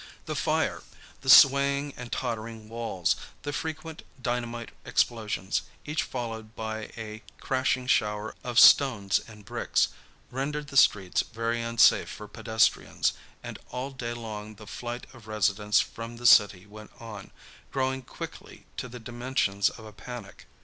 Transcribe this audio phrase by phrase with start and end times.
[0.25, 0.81] The fire,
[1.21, 8.33] the swaying and tottering walls, the frequent dynamite explosions, each followed by a crashing shower
[8.43, 9.89] of stones and bricks,
[10.31, 15.79] rendered the streets very unsafe for pedestrians, and all day long the flight of residents
[15.81, 17.29] from the city went on,
[17.71, 20.47] growing quickly to the dimensions of a panic.